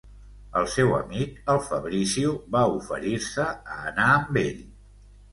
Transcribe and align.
El 0.59 0.67
seu 0.75 0.93
amic, 0.99 1.35
el 1.55 1.59
Fabrizio, 1.65 2.31
va 2.55 2.63
oferir-se 2.77 3.45
a 3.75 3.77
anar 3.91 4.07
amb 4.15 4.41
ell. 4.43 4.65